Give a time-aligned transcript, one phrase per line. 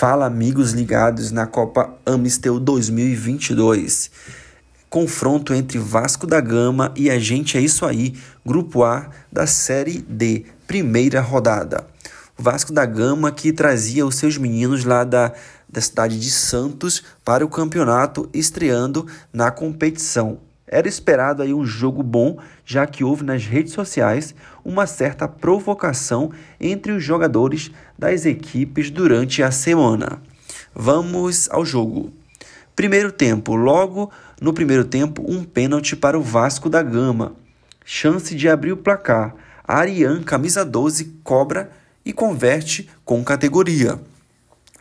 [0.00, 4.10] Fala, amigos ligados na Copa Amistel 2022.
[4.88, 9.98] Confronto entre Vasco da Gama e a gente é isso aí, Grupo A da Série
[10.00, 11.86] D, primeira rodada.
[12.38, 15.34] O Vasco da Gama que trazia os seus meninos lá da,
[15.68, 20.38] da cidade de Santos para o campeonato, estreando na competição.
[20.72, 24.32] Era esperado aí um jogo bom, já que houve nas redes sociais
[24.64, 26.30] uma certa provocação
[26.60, 30.22] entre os jogadores das equipes durante a semana.
[30.72, 32.12] Vamos ao jogo.
[32.76, 37.34] Primeiro tempo, logo no primeiro tempo, um pênalti para o Vasco da Gama.
[37.84, 39.34] Chance de abrir o placar.
[39.66, 41.72] Arian, camisa 12, cobra
[42.04, 43.98] e converte com categoria.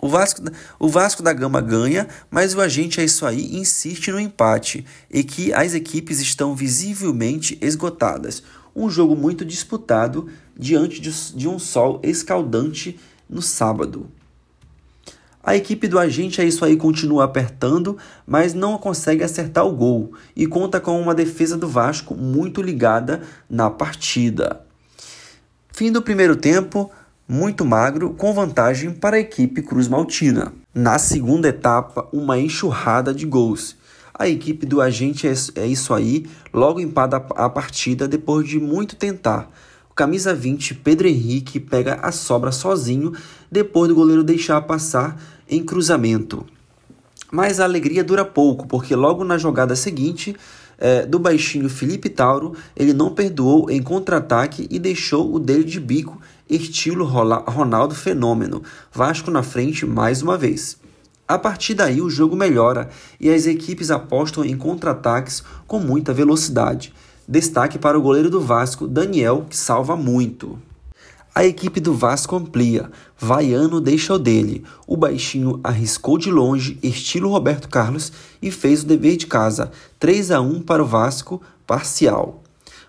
[0.00, 0.42] O Vasco,
[0.78, 5.24] o Vasco da Gama ganha, mas o agente é isso aí insiste no empate e
[5.24, 8.42] que as equipes estão visivelmente esgotadas.
[8.74, 14.06] Um jogo muito disputado diante de, um sol escaldante no sábado.
[15.42, 20.12] A equipe do agente é isso aí continua apertando, mas não consegue acertar o gol
[20.34, 24.60] e conta com uma defesa do Vasco muito ligada na partida.
[25.70, 26.90] Fim do primeiro tempo,
[27.28, 30.52] muito magro, com vantagem para a equipe Cruz Maltina.
[30.72, 33.76] Na segunda etapa, uma enxurrada de gols.
[34.14, 38.94] A equipe do agente é, é isso aí, logo empata a partida depois de muito
[38.94, 39.50] tentar.
[39.90, 43.12] O camisa 20, Pedro Henrique, pega a sobra sozinho
[43.50, 46.46] depois do goleiro deixar passar em cruzamento.
[47.30, 50.36] Mas a alegria dura pouco, porque logo na jogada seguinte,
[50.78, 55.80] é, do baixinho Felipe Tauro, ele não perdoou em contra-ataque e deixou o dele de
[55.80, 60.78] bico estilo Ronaldo Fenômeno, Vasco na frente mais uma vez.
[61.26, 66.94] A partir daí o jogo melhora e as equipes apostam em contra-ataques com muita velocidade.
[67.26, 70.56] Destaque para o goleiro do Vasco, Daniel, que salva muito.
[71.36, 72.90] A equipe do Vasco amplia.
[73.18, 74.64] Vaiano deixa o dele.
[74.86, 79.70] O baixinho arriscou de longe, estilo Roberto Carlos, e fez o dever de casa.
[80.00, 82.42] 3 a 1 para o Vasco, parcial.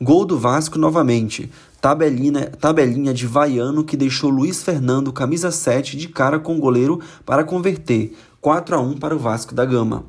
[0.00, 1.50] Gol do Vasco novamente.
[1.82, 6.98] Tabelinha, tabelinha de vaiano que deixou Luiz Fernando, camisa 7, de cara com o goleiro
[7.26, 8.16] para converter.
[8.40, 10.06] 4 a 1 para o Vasco da Gama.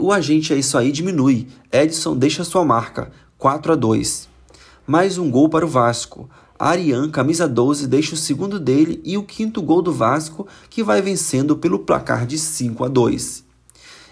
[0.00, 1.46] O agente é isso aí diminui.
[1.70, 3.12] Edson deixa sua marca.
[3.38, 4.28] 4 a 2.
[4.84, 6.28] Mais um gol para o Vasco.
[6.58, 11.02] Arian, camisa 12, deixa o segundo dele e o quinto gol do Vasco, que vai
[11.02, 13.44] vencendo pelo placar de 5 a 2.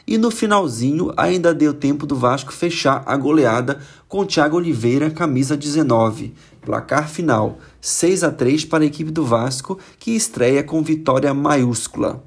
[0.07, 5.57] E no finalzinho ainda deu tempo do Vasco fechar a goleada com Thiago Oliveira, camisa
[5.57, 6.35] 19.
[6.61, 12.23] Placar final 6 a 3 para a equipe do Vasco, que estreia com vitória maiúscula.